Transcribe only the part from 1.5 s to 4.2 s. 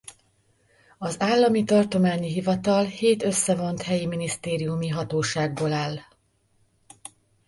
Tartományi Hivatal hét összevont helyi